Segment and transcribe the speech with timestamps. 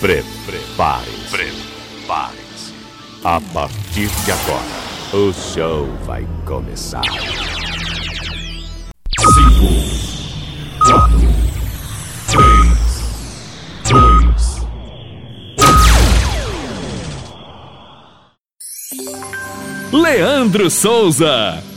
[0.00, 1.28] Prepare-se.
[1.30, 2.72] Prepare-se.
[3.22, 4.64] A partir de agora,
[5.12, 7.02] o show vai começar.
[7.04, 7.20] 5,
[10.86, 11.20] 4,
[12.30, 14.00] 3,
[19.92, 21.69] 2, Leandro Souza.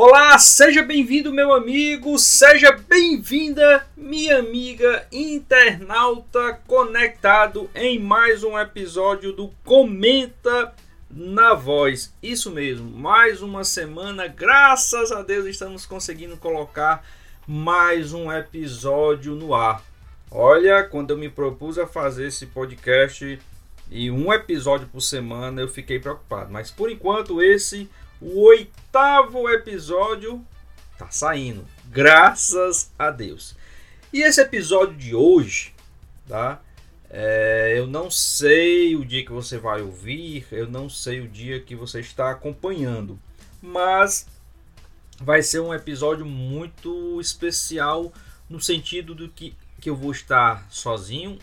[0.00, 9.32] Olá, seja bem-vindo, meu amigo, seja bem-vinda, minha amiga internauta conectado em mais um episódio
[9.32, 10.72] do Comenta
[11.10, 12.14] na Voz.
[12.22, 17.04] Isso mesmo, mais uma semana, graças a Deus estamos conseguindo colocar
[17.44, 19.82] mais um episódio no ar.
[20.30, 23.36] Olha, quando eu me propus a fazer esse podcast
[23.90, 30.44] e um episódio por semana, eu fiquei preocupado, mas por enquanto esse o oitavo episódio
[30.98, 33.54] tá saindo, graças a Deus.
[34.12, 35.74] E esse episódio de hoje,
[36.26, 36.60] tá?
[37.10, 41.60] É, eu não sei o dia que você vai ouvir, eu não sei o dia
[41.60, 43.18] que você está acompanhando,
[43.62, 44.26] mas
[45.20, 48.12] vai ser um episódio muito especial
[48.48, 51.38] no sentido do que, que eu vou estar sozinho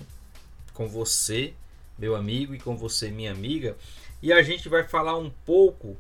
[0.73, 1.53] com você,
[1.97, 3.75] meu amigo, e com você, minha amiga,
[4.21, 5.97] e a gente vai falar um pouco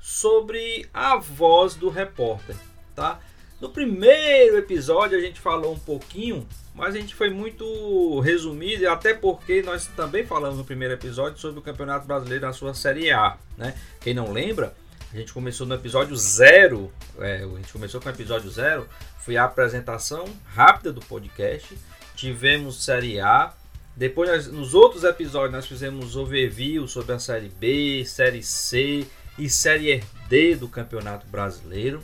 [0.00, 2.56] sobre a voz do repórter,
[2.94, 3.20] tá?
[3.60, 9.12] No primeiro episódio a gente falou um pouquinho, mas a gente foi muito resumido, até
[9.12, 13.36] porque nós também falamos no primeiro episódio sobre o Campeonato Brasileiro na sua Série A,
[13.56, 13.74] né?
[14.00, 14.74] Quem não lembra,
[15.12, 19.36] a gente começou no episódio zero, é, a gente começou com o episódio zero, foi
[19.36, 21.76] a apresentação rápida do podcast,
[22.14, 23.52] tivemos Série A,
[23.96, 29.04] depois nós, nos outros episódios nós fizemos overview sobre a Série B, Série C,
[29.38, 32.02] e Série D do Campeonato Brasileiro.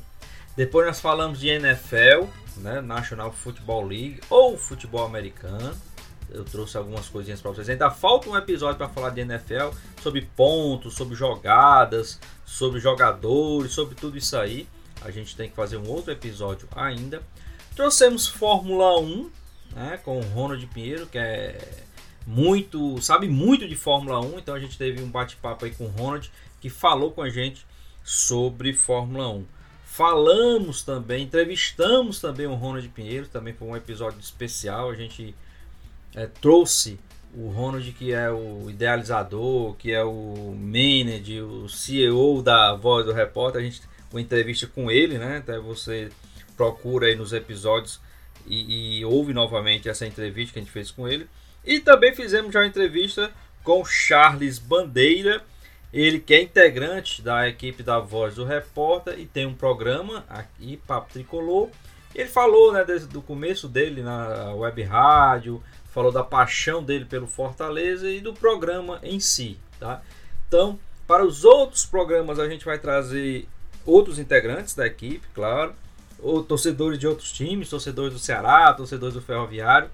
[0.57, 2.27] Depois nós falamos de NFL,
[2.59, 5.75] né, National Football League ou futebol americano.
[6.31, 7.69] Eu trouxe algumas coisinhas para vocês.
[7.69, 9.71] Ainda falta um episódio para falar de NFL,
[10.03, 14.67] sobre pontos, sobre jogadas, sobre jogadores, sobre tudo isso aí.
[15.03, 17.23] A gente tem que fazer um outro episódio ainda.
[17.77, 19.31] Trouxemos Fórmula 1,
[19.75, 21.59] né, com o Ronald Pinheiro, que é
[22.27, 25.89] muito, sabe muito de Fórmula 1, então a gente teve um bate-papo aí com o
[25.89, 26.31] Ronald
[26.65, 27.67] que falou com a gente
[28.03, 29.45] sobre Fórmula 1.
[29.85, 34.89] Falamos também, entrevistamos também o Ronald Pinheiro, também foi um episódio especial.
[34.89, 35.35] A gente
[36.15, 36.99] é, trouxe
[37.35, 43.13] o Ronald, que é o idealizador, que é o manager, o CEO da Voz do
[43.13, 43.61] Repórter.
[43.61, 45.37] A gente uma entrevista com ele, né?
[45.37, 46.11] Até você
[46.57, 48.01] procura aí nos episódios
[48.47, 51.29] e, e ouve novamente essa entrevista que a gente fez com ele.
[51.63, 53.31] E também fizemos já uma entrevista
[53.63, 55.45] com Charles Bandeira,
[55.95, 60.77] ele que é integrante da equipe da Voz do Repórter e tem um programa aqui,
[60.89, 61.69] Papo Tricolor.
[62.13, 65.63] Ele falou né, desde do começo dele na web rádio,
[65.93, 69.57] falou da paixão dele pelo Fortaleza e do programa em si.
[69.79, 70.03] Tá?
[70.49, 73.47] Então, para os outros programas, a gente vai trazer
[73.87, 75.77] outros integrantes da equipe, claro,
[76.19, 79.89] ou torcedores de outros times, torcedores do Ceará, torcedores do Ferroviário,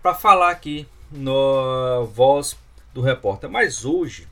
[0.00, 2.56] para falar aqui no Voz
[2.94, 3.50] do Repórter.
[3.50, 4.26] Mas hoje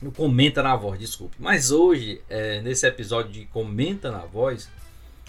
[0.00, 1.36] no Comenta na Voz, desculpe.
[1.38, 4.68] Mas hoje, é, nesse episódio de Comenta na Voz,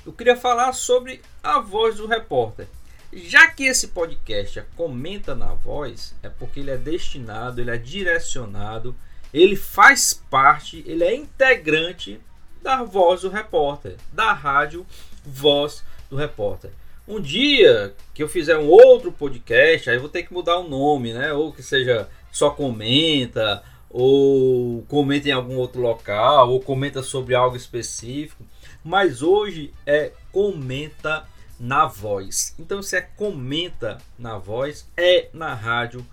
[0.05, 2.67] eu queria falar sobre a voz do repórter.
[3.11, 7.77] Já que esse podcast é Comenta na Voz, é porque ele é destinado, ele é
[7.77, 8.95] direcionado,
[9.33, 12.19] ele faz parte, ele é integrante
[12.61, 14.85] da voz do repórter, da rádio
[15.25, 16.71] Voz do Repórter.
[17.07, 20.69] Um dia que eu fizer um outro podcast, aí eu vou ter que mudar o
[20.69, 21.33] nome, né?
[21.33, 27.55] Ou que seja só comenta, ou comenta em algum outro local, ou comenta sobre algo
[27.55, 28.45] específico.
[28.83, 31.27] Mas hoje é comenta
[31.59, 32.55] na voz.
[32.57, 36.05] Então, se é comenta na voz, é na rádio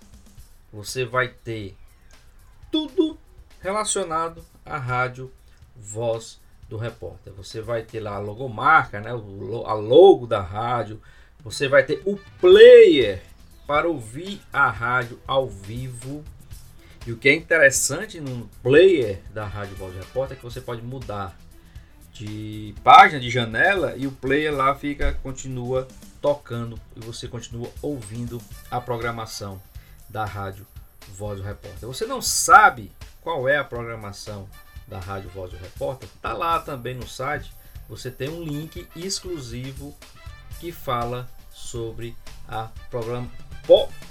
[0.73, 1.77] você vai ter
[2.69, 3.17] tudo
[3.61, 5.31] relacionado à rádio
[5.75, 7.33] Voz do Repórter.
[7.33, 11.01] Você vai ter lá a logomarca, né, a logo da rádio.
[11.43, 13.21] Você vai ter o player
[13.67, 16.23] para ouvir a rádio ao vivo.
[17.05, 20.59] E o que é interessante no player da Rádio Voz do Repórter é que você
[20.59, 21.37] pode mudar
[22.11, 25.87] de página, de janela e o player lá fica continua
[26.21, 28.41] tocando e você continua ouvindo
[28.71, 29.61] a programação
[30.09, 30.65] da Rádio
[31.09, 31.87] Voz do Repórter.
[31.87, 32.91] Você não sabe
[33.25, 34.47] qual é a programação
[34.87, 36.07] da Rádio Voz do Repórter?
[36.21, 37.51] Tá lá também no site.
[37.89, 39.97] Você tem um link exclusivo
[40.59, 42.15] que fala sobre
[42.47, 43.27] a programa,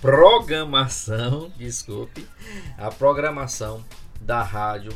[0.01, 2.29] programação, desculpe,
[2.77, 3.85] a programação
[4.21, 4.93] da Rádio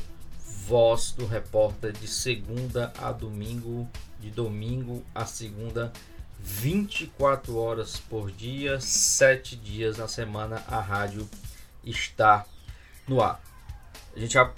[0.66, 3.88] Voz do Repórter de segunda a domingo,
[4.18, 5.92] de domingo a segunda,
[6.40, 11.28] 24 horas por dia, 7 dias na semana, a rádio
[11.84, 12.44] está
[13.06, 13.47] no ar.
[14.18, 14.52] A gente já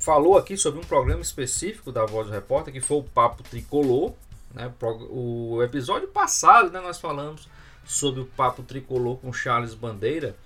[0.00, 4.12] falou aqui sobre um programa específico da Voz do Repórter, que foi o Papo Tricolor.
[4.52, 4.68] Né?
[5.08, 7.48] O episódio passado né, nós falamos
[7.84, 10.36] sobre o Papo Tricolor com Charles Bandeira,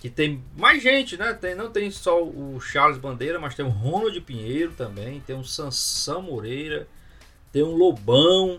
[0.00, 1.34] que tem mais gente, né?
[1.34, 5.42] Tem, não tem só o Charles Bandeira, mas tem o Ronald Pinheiro também, tem o
[5.42, 6.86] Sansão Moreira,
[7.50, 8.56] tem o Lobão,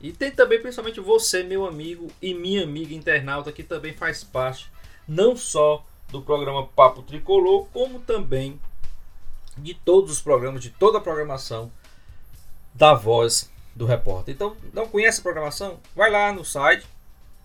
[0.00, 4.70] e tem também principalmente você, meu amigo e minha amiga internauta, que também faz parte
[5.08, 8.60] não só do programa Papo Tricolor, como também
[9.56, 11.70] de todos os programas, de toda a programação
[12.74, 14.34] da voz do repórter.
[14.34, 15.80] Então, não conhece a programação?
[15.94, 16.86] Vai lá no site,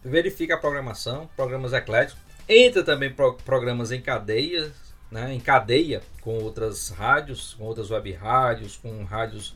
[0.04, 2.22] verifica a programação, programas ecléticos.
[2.48, 4.72] Entra também pro, programas em cadeia,
[5.12, 9.56] né, em cadeia com outras rádios, com outras web rádios, com rádios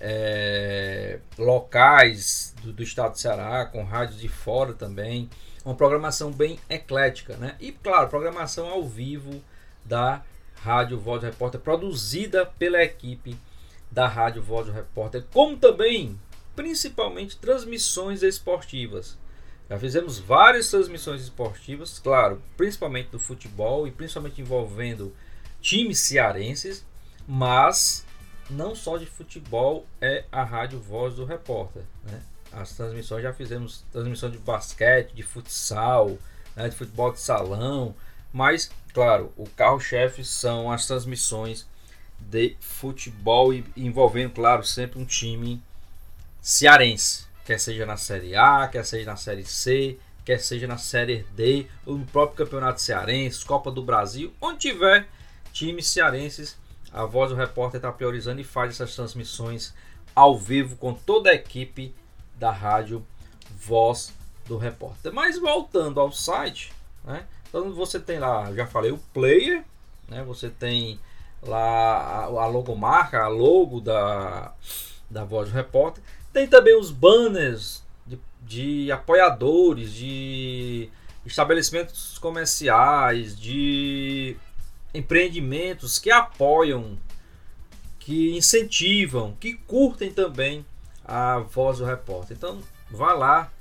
[0.00, 5.30] é, locais do, do, estado de Ceará, com rádios de fora também.
[5.64, 7.54] Uma programação bem eclética, né?
[7.60, 9.42] E claro, programação ao vivo
[9.84, 10.22] da
[10.62, 13.36] Rádio Voz do Repórter, produzida pela equipe
[13.90, 16.18] da Rádio Voz do Repórter, como também,
[16.54, 19.18] principalmente, transmissões esportivas.
[19.68, 25.12] Já fizemos várias transmissões esportivas, claro, principalmente do futebol e principalmente envolvendo
[25.60, 26.86] times cearenses,
[27.26, 28.06] mas
[28.48, 31.82] não só de futebol é a Rádio Voz do Repórter.
[32.04, 32.22] Né?
[32.52, 36.18] As transmissões já fizemos transmissão de basquete, de futsal,
[36.54, 36.68] né?
[36.68, 37.96] de futebol de salão,
[38.32, 41.66] mas claro, o carro-chefe são as transmissões
[42.18, 45.62] de futebol envolvendo, claro, sempre um time
[46.40, 51.26] cearense, quer seja na Série A, quer seja na Série C, quer seja na Série
[51.34, 55.08] D, ou no próprio Campeonato Cearense, Copa do Brasil, onde tiver
[55.52, 56.56] times cearenses
[56.92, 59.74] a voz do repórter está priorizando e faz essas transmissões
[60.14, 61.94] ao vivo com toda a equipe
[62.36, 63.04] da rádio
[63.56, 64.12] Voz
[64.46, 65.12] do Repórter.
[65.12, 66.72] Mas voltando ao site,
[67.04, 67.26] né?
[67.52, 69.62] Então você tem lá, já falei, o player,
[70.08, 70.24] né?
[70.24, 70.98] Você tem
[71.42, 74.54] lá a, logomarca, a logo da,
[75.10, 76.02] da Voz do Repórter.
[76.32, 80.88] Tem também os banners de, de apoiadores, de
[81.26, 84.34] estabelecimentos comerciais, de
[84.94, 86.98] empreendimentos que apoiam,
[87.98, 90.64] que incentivam, que curtem também
[91.04, 92.34] a voz do repórter.
[92.34, 93.52] Então, vá lá,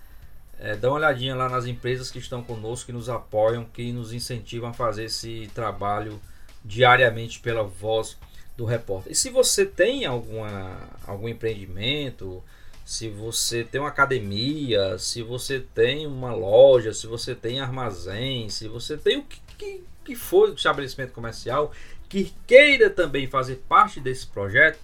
[0.61, 4.13] é, dá uma olhadinha lá nas empresas que estão conosco, que nos apoiam, que nos
[4.13, 6.21] incentivam a fazer esse trabalho
[6.63, 8.17] diariamente pela voz
[8.55, 9.11] do repórter.
[9.11, 12.43] E se você tem alguma, algum empreendimento,
[12.85, 18.67] se você tem uma academia, se você tem uma loja, se você tem armazém, se
[18.67, 21.71] você tem o que, que que for estabelecimento comercial
[22.09, 24.77] que queira também fazer parte desse projeto,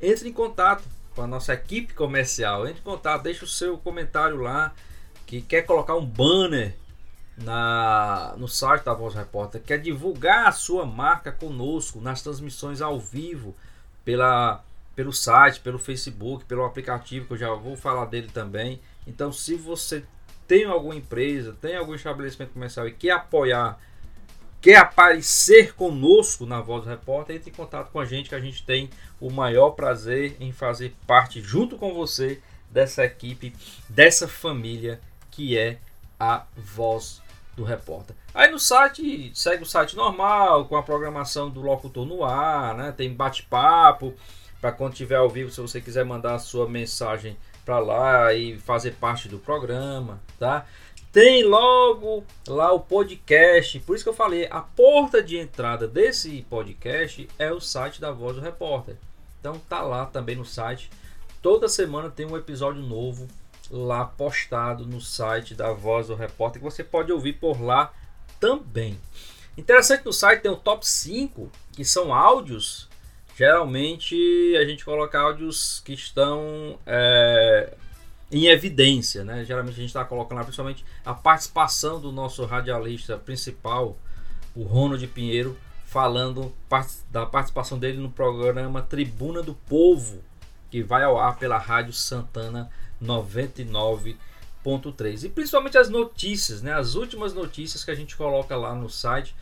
[0.00, 2.68] entre em contato com a nossa equipe comercial.
[2.68, 4.72] Entre em contato, deixe o seu comentário lá
[5.28, 6.74] que quer colocar um banner
[7.36, 12.98] na, no site da Voz Repórter, quer divulgar a sua marca conosco nas transmissões ao
[12.98, 13.54] vivo
[14.06, 14.64] pela,
[14.96, 18.80] pelo site, pelo Facebook, pelo aplicativo, que eu já vou falar dele também.
[19.06, 20.02] Então, se você
[20.46, 23.78] tem alguma empresa, tem algum estabelecimento comercial e quer apoiar
[24.62, 28.40] quer aparecer conosco na Voz do Repórter, entre em contato com a gente que a
[28.40, 33.54] gente tem o maior prazer em fazer parte junto com você dessa equipe,
[33.88, 35.00] dessa família
[35.38, 35.78] que é
[36.18, 37.22] a Voz
[37.54, 38.16] do Repórter.
[38.34, 42.90] Aí no site, segue o site normal, com a programação do locutor no ar, né?
[42.90, 44.14] Tem bate-papo
[44.60, 48.58] para quando tiver ao vivo, se você quiser mandar a sua mensagem para lá e
[48.58, 50.66] fazer parte do programa, tá?
[51.12, 53.78] tem logo lá o podcast.
[53.78, 58.10] Por isso que eu falei, a porta de entrada desse podcast é o site da
[58.10, 58.96] Voz do Repórter.
[59.38, 60.90] Então tá lá também no site.
[61.40, 63.28] Toda semana tem um episódio novo
[63.70, 67.92] lá postado no site da Voz do Repórter que você pode ouvir por lá
[68.40, 68.98] também.
[69.56, 72.88] Interessante no site tem o top 5, que são áudios.
[73.36, 74.16] Geralmente
[74.56, 77.74] a gente coloca áudios que estão é,
[78.30, 79.44] em evidência, né?
[79.44, 83.96] Geralmente a gente está colocando lá principalmente a participação do nosso radialista principal,
[84.54, 85.56] o Ronald Pinheiro,
[85.86, 86.52] falando
[87.10, 90.22] da participação dele no programa Tribuna do Povo,
[90.70, 92.70] que vai ao ar pela Rádio Santana
[93.02, 95.24] 99.3.
[95.24, 96.74] E principalmente as notícias, né?
[96.74, 99.34] As últimas notícias que a gente coloca lá no site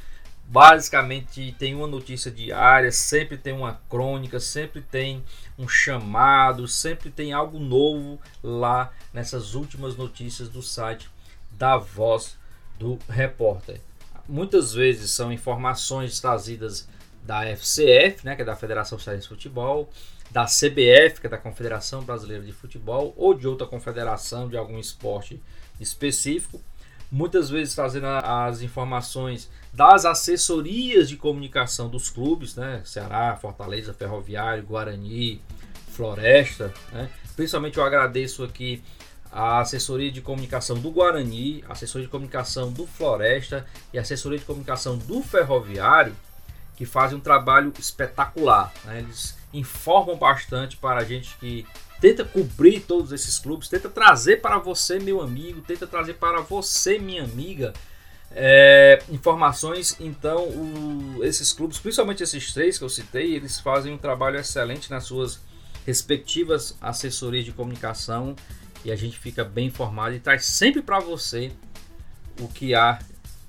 [0.48, 5.24] Basicamente tem uma notícia diária, sempre tem uma crônica, sempre tem
[5.58, 11.10] um chamado, sempre tem algo novo lá nessas últimas notícias do site
[11.50, 12.38] da Voz
[12.78, 13.80] do Repórter.
[14.28, 16.88] Muitas vezes são informações trazidas
[17.24, 19.90] da FCF, né, que é da Federação Cearense de Futebol,
[20.30, 24.78] da CBF, que é da Confederação Brasileira de Futebol, ou de outra confederação de algum
[24.78, 25.40] esporte
[25.80, 26.60] específico
[27.10, 32.82] muitas vezes trazendo as informações das assessorias de comunicação dos clubes, né?
[32.84, 35.40] Ceará, Fortaleza, Ferroviário, Guarani,
[35.90, 37.08] Floresta, né?
[37.34, 38.82] Principalmente eu agradeço aqui
[39.30, 44.38] a assessoria de comunicação do Guarani, a assessoria de comunicação do Floresta e a assessoria
[44.38, 46.16] de comunicação do Ferroviário,
[46.74, 48.72] que fazem um trabalho espetacular.
[48.84, 49.00] Né?
[49.00, 51.66] Eles informam bastante para a gente que
[52.00, 56.98] tenta cobrir todos esses clubes, tenta trazer para você, meu amigo, tenta trazer para você,
[56.98, 57.72] minha amiga,
[58.32, 59.96] é, informações.
[59.98, 64.90] Então, o, esses clubes, principalmente esses três que eu citei, eles fazem um trabalho excelente
[64.90, 65.40] nas suas
[65.86, 68.34] respectivas assessorias de comunicação
[68.84, 71.52] e a gente fica bem informado e traz sempre para você
[72.40, 72.98] o que há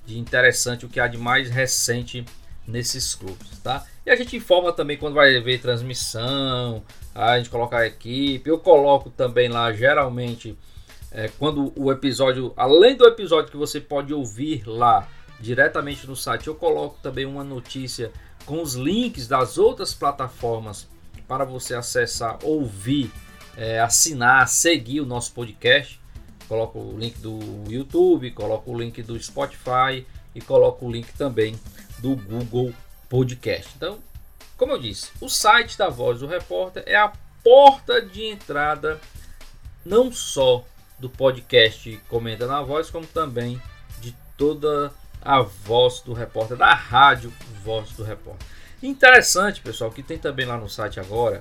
[0.06, 2.24] de interessante, o que há de mais recente
[2.68, 3.86] nesses clubes, tá?
[4.04, 6.82] E a gente informa também quando vai haver transmissão,
[7.14, 8.48] a gente coloca a equipe.
[8.48, 10.56] Eu coloco também lá, geralmente,
[11.10, 15.08] é, quando o episódio, além do episódio que você pode ouvir lá
[15.40, 18.12] diretamente no site, eu coloco também uma notícia
[18.44, 20.86] com os links das outras plataformas
[21.26, 23.10] para você acessar, ouvir,
[23.56, 25.98] é, assinar, seguir o nosso podcast.
[26.46, 31.54] Coloco o link do YouTube, coloco o link do Spotify e coloco o link também
[31.98, 32.72] do Google
[33.08, 33.70] Podcast.
[33.76, 33.98] Então,
[34.56, 37.12] como eu disse, o site da Voz do Repórter é a
[37.42, 39.00] porta de entrada
[39.84, 40.64] não só
[40.98, 43.60] do podcast Comenta na Voz, como também
[44.00, 48.46] de toda a voz do repórter, da rádio Voz do Repórter.
[48.82, 51.40] Interessante, pessoal, que tem também lá no site agora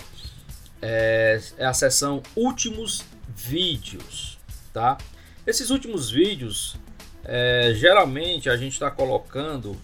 [0.81, 3.03] é, é a seção Últimos
[3.35, 4.39] Vídeos,
[4.73, 4.97] tá?
[5.45, 6.75] Esses últimos vídeos,
[7.23, 9.77] é, geralmente a gente está colocando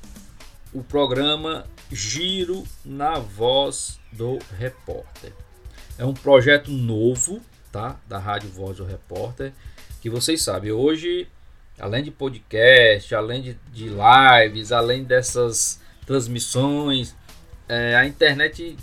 [0.73, 5.31] o programa Giro na Voz do Repórter.
[5.97, 7.39] É um projeto novo,
[7.71, 7.99] tá?
[8.07, 9.53] Da Rádio Voz do Repórter,
[10.01, 11.27] que vocês sabem, hoje,
[11.79, 17.15] além de podcast, além de, de lives, além dessas transmissões,
[17.69, 18.75] é, a internet,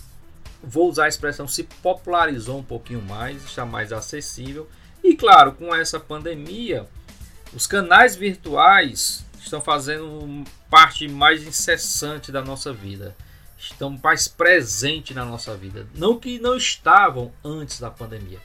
[0.62, 4.68] vou usar a expressão, se popularizou um pouquinho mais, está mais acessível.
[5.02, 6.86] E claro, com essa pandemia,
[7.52, 13.16] os canais virtuais estão fazendo parte mais incessante da nossa vida.
[13.58, 15.86] Estão mais presentes na nossa vida.
[15.94, 18.38] Não que não estavam antes da pandemia,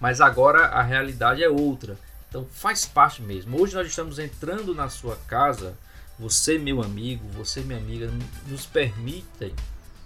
[0.00, 1.98] mas agora a realidade é outra.
[2.28, 3.60] Então faz parte mesmo.
[3.60, 5.76] Hoje nós estamos entrando na sua casa.
[6.18, 8.10] Você, meu amigo, você, minha amiga,
[8.46, 9.54] nos permitem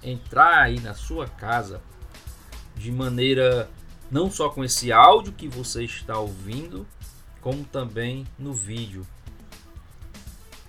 [0.03, 1.81] entrar aí na sua casa
[2.75, 3.69] de maneira
[4.11, 6.87] não só com esse áudio que você está ouvindo,
[7.41, 9.07] como também no vídeo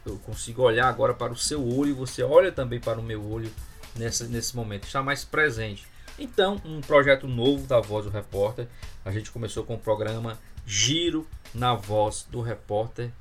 [0.07, 3.23] eu consigo olhar agora para o seu olho e você olha também para o meu
[3.29, 3.51] olho
[3.95, 5.85] nessa, nesse momento, está mais presente.
[6.19, 8.67] Então, um projeto novo da Voz do Repórter.
[9.05, 13.11] A gente começou com o programa Giro na Voz do Repórter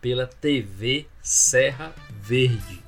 [0.00, 2.82] pela TV Serra Verde.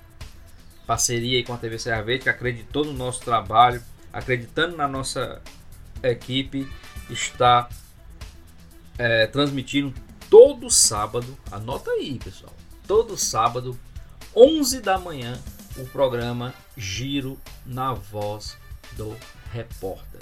[0.86, 5.42] Parceria com a TV Serra Verde, que acreditou no nosso trabalho, acreditando na nossa
[6.02, 6.70] equipe,
[7.10, 7.68] está
[8.96, 9.92] é, transmitindo
[10.30, 11.36] todo sábado.
[11.50, 12.61] Anota aí, pessoal
[12.92, 13.80] todo sábado,
[14.36, 15.40] 11 da manhã,
[15.78, 18.54] o programa Giro na Voz
[18.98, 19.16] do
[19.50, 20.20] Repórter.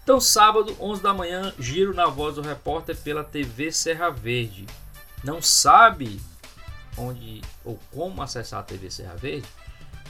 [0.00, 4.64] Então, sábado, 11 da manhã, Giro na Voz do Repórter pela TV Serra Verde.
[5.24, 6.20] Não sabe
[6.96, 9.48] onde ou como acessar a TV Serra Verde?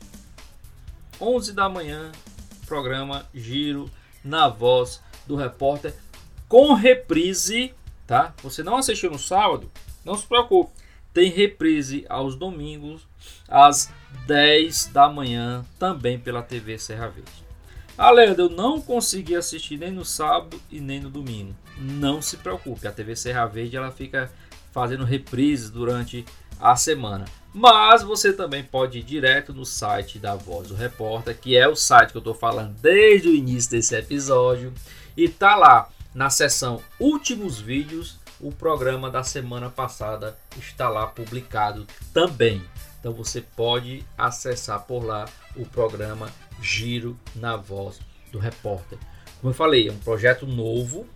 [1.21, 2.11] 11 da manhã,
[2.67, 3.91] programa Giro
[4.25, 5.95] na Voz do Repórter
[6.49, 7.75] com reprise,
[8.07, 8.35] tá?
[8.43, 9.71] Você não assistiu no sábado?
[10.05, 10.73] Não se preocupe.
[11.13, 13.07] Tem reprise aos domingos
[13.49, 13.93] às
[14.27, 17.45] 10 da manhã, também pela TV Serra Verde.
[18.13, 21.55] Leandro, eu não consegui assistir nem no sábado e nem no domingo.
[21.79, 24.31] Não se preocupe, a TV Serra Verde ela fica
[24.73, 26.25] fazendo reprises durante
[26.61, 27.25] a semana.
[27.57, 31.77] Mas você também pode ir direto no site da Voz do Repórter, que é o
[31.77, 34.75] site que eu estou falando desde o início desse episódio,
[35.17, 41.87] e tá lá na seção Últimos Vídeos, o programa da semana passada está lá publicado
[42.13, 42.61] também.
[42.99, 48.01] Então você pode acessar por lá o programa Giro na Voz
[48.33, 48.99] do Repórter.
[49.41, 51.07] Como eu falei, é um projeto novo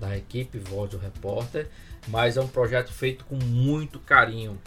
[0.00, 1.68] da equipe Voz do Repórter,
[2.06, 4.58] mas é um projeto feito com muito carinho.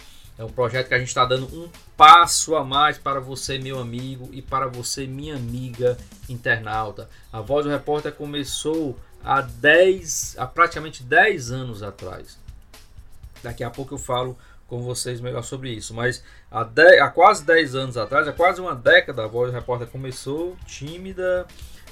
[0.41, 3.77] É um projeto que a gente está dando um passo a mais para você, meu
[3.77, 5.95] amigo, e para você, minha amiga
[6.27, 7.07] internauta.
[7.31, 12.39] A Voz do Repórter começou há 10, há praticamente 10 anos atrás.
[13.43, 15.93] Daqui a pouco eu falo com vocês melhor sobre isso.
[15.93, 19.55] Mas há, 10, há quase 10 anos atrás, há quase uma década, a Voz do
[19.55, 21.45] Repórter começou tímida,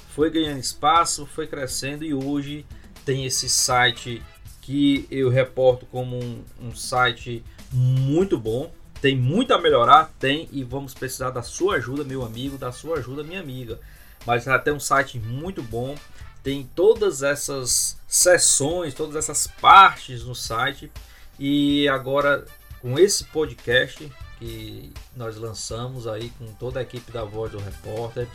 [0.08, 2.66] foi ganhando espaço, foi crescendo e hoje
[3.04, 4.20] tem esse site
[4.60, 8.72] que eu reporto como um, um site muito bom.
[9.00, 12.98] Tem muito a melhorar, tem, e vamos precisar da sua ajuda, meu amigo, da sua
[12.98, 13.80] ajuda, minha amiga.
[14.26, 15.96] Mas tem um site muito bom,
[16.42, 20.92] tem todas essas sessões, todas essas partes no site.
[21.38, 22.44] E agora
[22.80, 28.26] com esse podcast que nós lançamos aí com toda a equipe da Voz do Repórter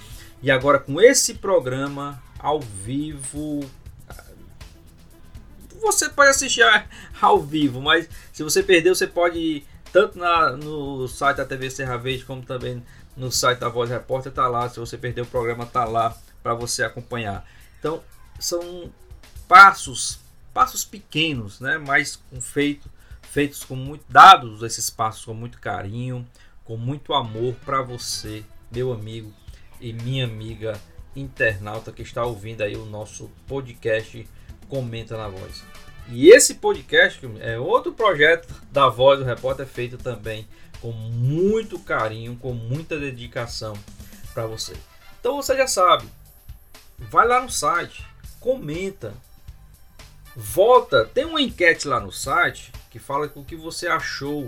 [0.42, 3.62] e agora com esse programa ao vivo
[5.86, 6.63] você pode assistir
[7.22, 11.98] ao vivo, mas se você perdeu, você pode tanto na, no site da TV Serra
[11.98, 12.84] Verde como também
[13.15, 14.68] no site da Voz Repórter tá lá.
[14.68, 17.48] Se você perdeu o programa, tá lá para você acompanhar.
[17.79, 18.03] Então,
[18.40, 18.92] são
[19.48, 20.20] passos,
[20.53, 22.90] passos pequenos, né, mas com feito
[23.22, 26.25] feitos com muito dados esses passos com muito carinho,
[26.64, 29.33] com muito amor para você, meu amigo
[29.81, 30.79] e minha amiga
[31.14, 34.25] internauta que está ouvindo aí o nosso podcast
[34.70, 35.64] Comenta na Voz.
[36.10, 40.48] E esse podcast é outro projeto da Voz do Repórter feito também
[40.82, 43.74] com muito carinho, com muita dedicação
[44.34, 44.74] para você.
[45.20, 46.06] Então você já sabe,
[47.00, 48.06] vai lá no site,
[48.40, 49.14] comenta,
[50.36, 54.48] volta, tem uma enquete lá no site que fala o que você achou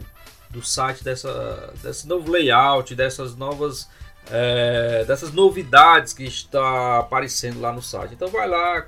[0.49, 3.89] do site dessa desse novo layout, dessas novas
[4.29, 8.13] é, dessas novidades que está aparecendo lá no site.
[8.13, 8.85] Então vai lá,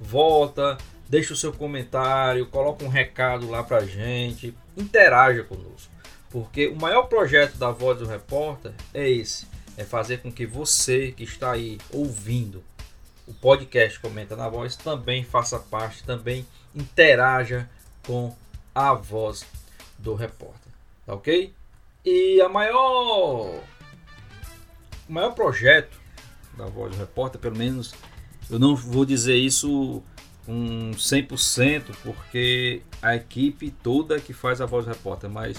[0.00, 5.92] volta, deixa o seu comentário, coloca um recado lá pra gente, interaja conosco.
[6.30, 11.12] Porque o maior projeto da Voz do Repórter é esse, é fazer com que você
[11.12, 12.62] que está aí ouvindo
[13.26, 17.68] o podcast Comenta na Voz também faça parte, também interaja
[18.04, 18.34] com
[18.74, 19.44] a voz
[19.98, 20.72] do repórter,
[21.06, 21.52] tá ok?
[22.04, 23.62] E a maior,
[25.08, 25.96] o maior projeto
[26.56, 27.94] da voz do repórter, pelo menos
[28.50, 30.02] eu não vou dizer isso
[30.44, 35.56] com 100%, porque a equipe toda que faz a voz do repórter, mas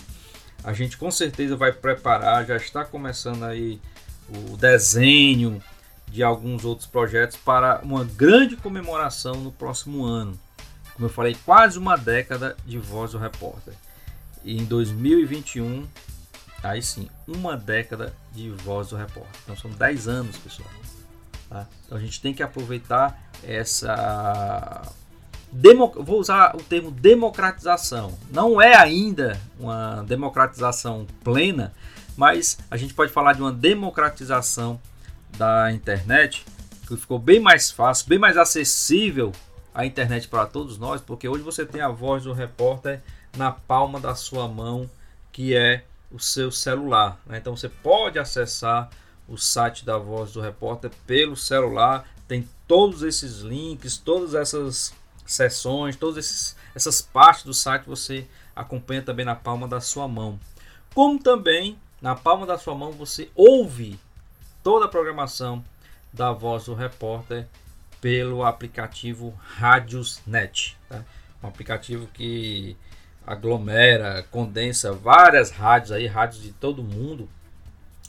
[0.63, 3.79] a gente com certeza vai preparar, já está começando aí
[4.29, 5.61] o desenho
[6.07, 10.37] de alguns outros projetos para uma grande comemoração no próximo ano
[11.01, 13.73] como eu falei, quase uma década de Voz do Repórter.
[14.43, 15.87] E em 2021,
[16.61, 19.33] aí sim, uma década de Voz do Repórter.
[19.43, 20.69] Então são 10 anos, pessoal.
[21.51, 21.67] Tá?
[21.85, 24.89] Então a gente tem que aproveitar essa.
[25.51, 25.91] Demo...
[25.97, 28.17] Vou usar o termo democratização.
[28.31, 31.73] Não é ainda uma democratização plena,
[32.15, 34.79] mas a gente pode falar de uma democratização
[35.37, 36.45] da internet
[36.87, 39.33] que ficou bem mais fácil, bem mais acessível
[39.73, 43.01] a internet para todos nós, porque hoje você tem a voz do repórter
[43.35, 44.89] na palma da sua mão,
[45.33, 47.19] que é o seu celular.
[47.25, 47.39] Né?
[47.39, 48.89] Então você pode acessar
[49.31, 54.93] o site da Voz do Repórter pelo celular, tem todos esses links, todas essas
[55.25, 60.37] sessões, todas essas partes do site você acompanha também na palma da sua mão.
[60.93, 63.97] Como também na palma da sua mão você ouve
[64.61, 65.63] toda a programação
[66.11, 67.47] da Voz do Repórter
[68.01, 71.05] pelo aplicativo Radiosnet, tá?
[71.41, 72.75] um aplicativo que
[73.25, 77.29] aglomera, condensa várias rádios aí, rádios de todo mundo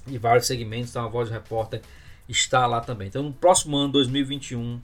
[0.07, 1.81] e vários segmentos, então a Voz do Repórter
[2.29, 3.09] está lá também.
[3.09, 4.81] Então no próximo ano, 2021,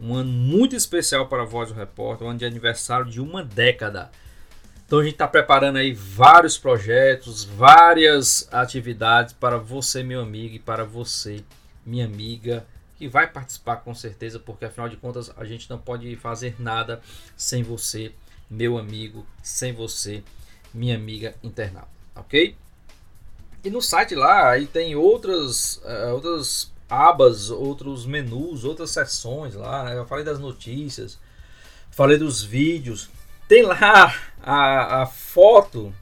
[0.00, 3.44] um ano muito especial para a Voz do Repórter, um ano de aniversário de uma
[3.44, 4.10] década.
[4.86, 10.58] Então a gente está preparando aí vários projetos, várias atividades para você, meu amigo, e
[10.58, 11.44] para você,
[11.86, 16.16] minha amiga, que vai participar com certeza, porque afinal de contas a gente não pode
[16.16, 17.00] fazer nada
[17.36, 18.12] sem você,
[18.50, 20.24] meu amigo, sem você,
[20.74, 22.56] minha amiga internauta, ok?
[23.62, 29.84] E no site lá aí tem outras, uh, outras abas, outros menus, outras seções lá.
[29.84, 29.98] Né?
[29.98, 31.18] Eu falei das notícias,
[31.90, 33.10] falei dos vídeos.
[33.46, 35.92] Tem lá a, a foto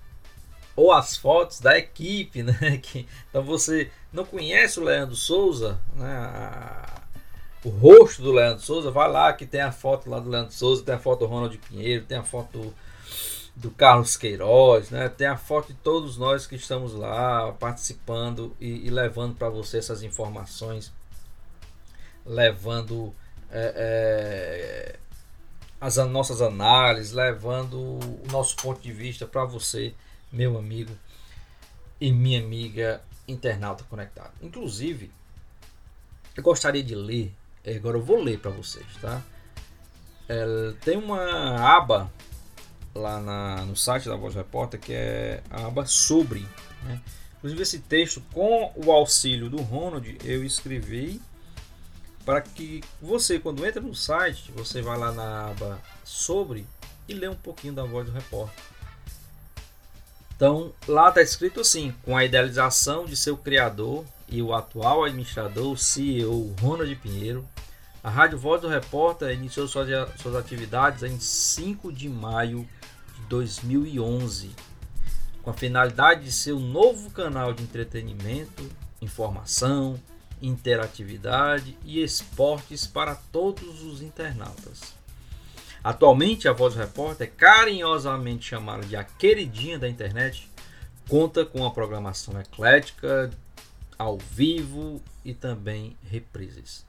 [0.77, 2.79] ou as fotos da equipe, né?
[2.81, 6.13] Que, então você não conhece o Leandro Souza, né?
[6.13, 6.99] A,
[7.65, 10.85] o rosto do Leandro Souza, vai lá que tem a foto lá do Leandro Souza,
[10.85, 12.75] tem a foto do Ronald Pinheiro, tem a foto do,
[13.59, 15.09] do Carlos Queiroz, né?
[15.09, 19.79] Tem a foto de todos nós que estamos lá participando e, e levando para você
[19.79, 20.93] essas informações,
[22.25, 23.13] levando
[23.51, 23.73] é,
[24.95, 24.99] é,
[25.81, 29.93] as nossas análises, levando o nosso ponto de vista para você,
[30.31, 30.97] meu amigo
[32.01, 34.35] e minha amiga internauta conectado.
[34.41, 35.11] Inclusive,
[36.37, 37.35] eu gostaria de ler,
[37.67, 39.21] agora eu vou ler para vocês, tá?
[40.29, 42.09] É, tem uma aba
[42.99, 46.47] lá na, no site da Voz Repórter que é a aba sobre.
[46.83, 47.01] Né?
[47.39, 51.21] Inclusive, esse texto, com o auxílio do Ronald, eu escrevi
[52.25, 56.67] para que você, quando entra no site, você vai lá na aba sobre
[57.09, 58.63] e lê um pouquinho da voz do repórter.
[60.37, 65.77] Então, lá está escrito assim: com a idealização de seu criador e o atual administrador,
[65.79, 67.49] CEO Ronald Pinheiro,
[68.03, 69.89] a Rádio Voz do Repórter iniciou suas,
[70.21, 72.69] suas atividades em 5 de maio
[73.19, 74.51] de 2011,
[75.43, 78.69] com a finalidade de ser um novo canal de entretenimento,
[79.01, 80.01] informação,
[80.41, 84.95] interatividade e esportes para todos os internautas.
[85.83, 90.51] Atualmente, a Voz do Repórter, carinhosamente chamada de a queridinha da internet,
[91.09, 93.31] conta com uma programação eclética,
[93.99, 96.87] ao vivo e também reprises.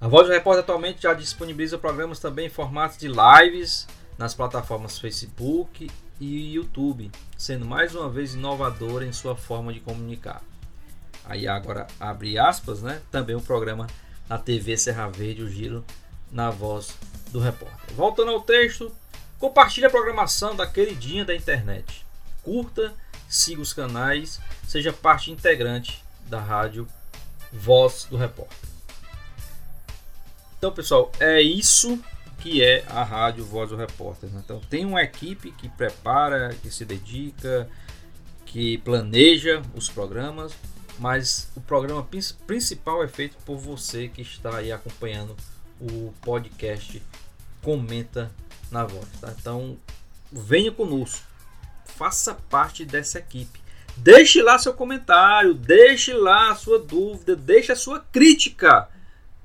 [0.00, 3.86] A Voz do Repórter atualmente já disponibiliza programas também em formatos de lives
[4.18, 10.42] nas plataformas Facebook e YouTube, sendo mais uma vez inovadora em sua forma de comunicar.
[11.24, 13.02] Aí agora abre aspas, né?
[13.10, 13.86] Também o programa
[14.28, 15.84] na TV Serra Verde, o Giro
[16.30, 16.96] na voz
[17.30, 17.94] do repórter.
[17.94, 18.94] Voltando ao texto,
[19.38, 22.06] compartilhe a programação da queridinha da internet.
[22.42, 22.94] Curta,
[23.28, 26.86] siga os canais, seja parte integrante da rádio
[27.52, 28.68] Voz do Repórter.
[30.58, 31.98] Então, pessoal, é isso
[32.38, 34.30] que é a rádio Voz do Repórter.
[34.30, 34.40] Né?
[34.44, 37.68] Então, tem uma equipe que prepara, que se dedica,
[38.44, 40.52] que planeja os programas
[40.98, 42.06] mas o programa
[42.46, 45.36] principal é feito por você que está aí acompanhando
[45.80, 47.02] o podcast
[47.62, 48.30] Comenta
[48.70, 49.06] na Voz.
[49.20, 49.34] Tá?
[49.38, 49.76] Então
[50.32, 51.24] venha conosco,
[51.84, 53.60] faça parte dessa equipe.
[53.96, 58.88] Deixe lá seu comentário, deixe lá sua dúvida, deixe a sua crítica,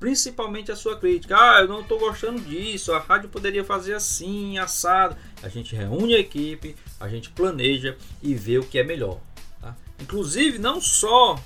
[0.01, 1.37] principalmente a sua crítica.
[1.37, 5.15] Ah, eu não estou gostando disso, a rádio poderia fazer assim, assado.
[5.43, 9.19] A gente reúne a equipe, a gente planeja e vê o que é melhor.
[9.99, 11.39] Inclusive, não só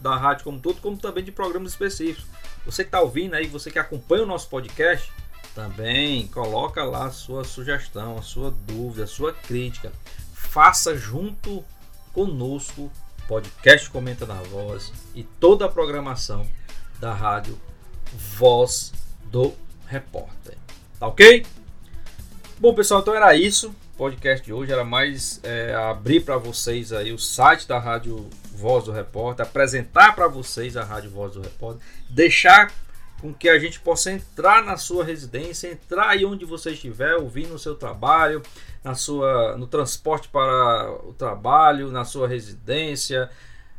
[0.00, 2.24] da rádio como todo, como também de programas específicos.
[2.64, 5.12] Você que está ouvindo aí, você que acompanha o nosso podcast,
[5.54, 9.92] também coloca lá a sua sugestão, a sua dúvida, a sua crítica.
[10.32, 11.62] Faça junto
[12.14, 12.90] conosco
[13.26, 16.48] podcast Comenta na Voz e toda a programação
[16.98, 17.60] da rádio
[18.12, 18.92] Voz
[19.24, 19.54] do
[19.86, 20.56] Repórter.
[20.98, 21.44] Tá ok?
[22.58, 27.12] Bom, pessoal, então era isso podcast de hoje era mais é, abrir para vocês aí
[27.12, 31.82] o site da Rádio Voz do Repórter, apresentar para vocês a Rádio Voz do Repórter,
[32.08, 32.72] deixar
[33.20, 37.54] com que a gente possa entrar na sua residência, entrar aí onde você estiver, ouvindo
[37.54, 38.40] o seu trabalho,
[38.84, 43.28] na sua, no transporte para o trabalho, na sua residência.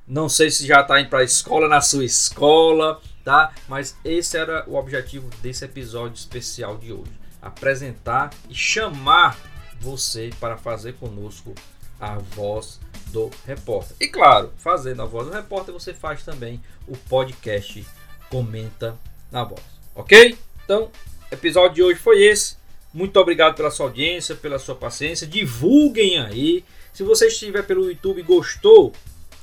[0.10, 3.54] Não sei se já está indo para a escola, na sua escola, tá?
[3.68, 9.38] Mas esse era o objetivo desse episódio especial de hoje: apresentar e chamar
[9.80, 11.54] você para fazer conosco
[12.00, 12.80] a voz
[13.12, 13.96] do repórter.
[14.00, 17.86] E claro, fazendo a voz do repórter, você faz também o podcast
[18.32, 18.98] Comenta
[19.32, 19.62] na Voz.
[19.94, 20.36] Ok?
[20.66, 20.90] Então,
[21.32, 22.58] episódio de hoje foi esse.
[22.92, 25.28] Muito obrigado pela sua audiência, pela sua paciência.
[25.28, 26.66] Divulguem aí.
[26.92, 28.92] Se você estiver pelo YouTube e gostou,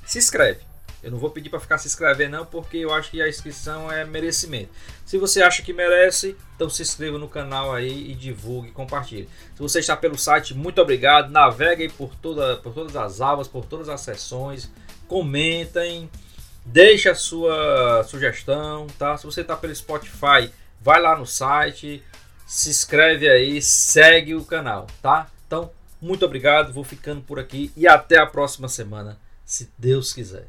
[0.07, 0.61] se inscreve.
[1.03, 3.93] Eu não vou pedir para ficar se inscrever não, porque eu acho que a inscrição
[3.93, 4.71] é merecimento.
[5.05, 9.29] Se você acha que merece, então se inscreva no canal aí e divulgue, compartilhe.
[9.55, 11.31] Se você está pelo site, muito obrigado.
[11.31, 14.69] Naveguem por, toda, por todas as abas, por todas as sessões.
[15.07, 16.11] Comentem,
[16.65, 19.17] deixe a sua sugestão, tá?
[19.17, 22.03] Se você está pelo Spotify, vai lá no site,
[22.47, 25.29] se inscreve aí, segue o canal, tá?
[25.47, 30.49] Então, Muito obrigado, vou ficando por aqui e até a próxima semana, se Deus quiser.